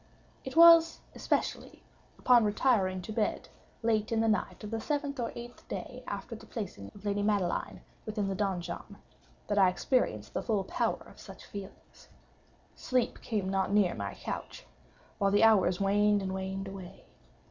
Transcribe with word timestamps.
It 0.43 0.55
was, 0.55 0.99
especially, 1.13 1.83
upon 2.17 2.43
retiring 2.43 3.03
to 3.03 3.13
bed 3.13 3.49
late 3.83 4.11
in 4.11 4.19
the 4.19 4.27
night 4.27 4.63
of 4.63 4.71
the 4.71 4.81
seventh 4.81 5.19
or 5.19 5.31
eighth 5.35 5.67
day 5.67 6.03
after 6.07 6.35
the 6.35 6.47
placing 6.47 6.89
of 6.95 7.03
the 7.03 7.09
lady 7.09 7.21
Madeline 7.21 7.81
within 8.07 8.27
the 8.27 8.33
donjon, 8.33 8.97
that 9.45 9.59
I 9.59 9.69
experienced 9.69 10.33
the 10.33 10.41
full 10.41 10.63
power 10.63 11.03
of 11.07 11.19
such 11.19 11.45
feelings. 11.45 12.07
Sleep 12.75 13.21
came 13.21 13.47
not 13.47 13.71
near 13.71 13.93
my 13.93 14.15
couch—while 14.15 15.29
the 15.29 15.43
hours 15.43 15.79
waned 15.79 16.23
and 16.23 16.33
waned 16.33 16.67
away. 16.67 17.05